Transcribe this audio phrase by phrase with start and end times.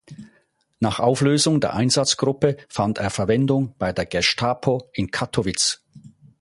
[0.79, 5.83] Nach Auflösung der Einsatzgruppe fand er Verwendung bei der Gestapo in Kattowitz.